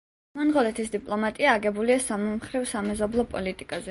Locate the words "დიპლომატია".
0.93-1.51